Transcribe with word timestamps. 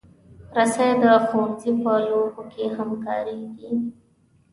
رسۍ 0.57 0.89
د 1.01 1.03
ښوونځي 1.27 1.71
په 1.83 1.91
لوبو 2.07 2.41
کې 2.51 2.63
هم 2.75 2.89
کارېږي. 3.05 3.73